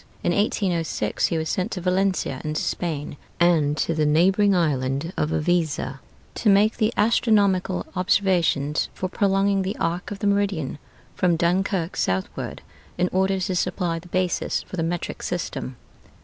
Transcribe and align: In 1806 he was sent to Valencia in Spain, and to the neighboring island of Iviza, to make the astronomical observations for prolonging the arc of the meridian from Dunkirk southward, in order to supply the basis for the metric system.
In 0.23 0.31
1806 0.33 1.27
he 1.27 1.37
was 1.37 1.47
sent 1.47 1.69
to 1.73 1.79
Valencia 1.81 2.41
in 2.43 2.55
Spain, 2.55 3.17
and 3.39 3.77
to 3.77 3.93
the 3.93 4.03
neighboring 4.03 4.55
island 4.55 5.13
of 5.15 5.29
Iviza, 5.31 5.99
to 6.33 6.49
make 6.49 6.77
the 6.77 6.91
astronomical 6.97 7.85
observations 7.95 8.89
for 8.95 9.07
prolonging 9.07 9.61
the 9.61 9.77
arc 9.77 10.09
of 10.09 10.17
the 10.17 10.25
meridian 10.25 10.79
from 11.13 11.35
Dunkirk 11.35 11.95
southward, 11.95 12.63
in 12.97 13.09
order 13.11 13.39
to 13.41 13.55
supply 13.55 13.99
the 13.99 14.07
basis 14.07 14.63
for 14.63 14.75
the 14.75 14.81
metric 14.81 15.21
system. 15.21 15.75